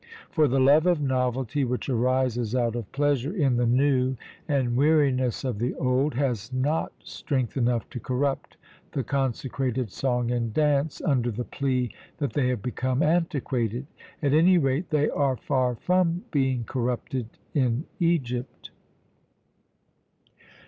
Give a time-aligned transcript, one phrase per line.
[0.31, 4.15] For the love of novelty which arises out of pleasure in the new
[4.47, 8.57] and weariness of the old, has not strength enough to corrupt
[8.93, 13.85] the consecrated song and dance, under the plea that they have become antiquated.
[14.23, 18.71] At any rate, they are far from being corrupted in Egypt.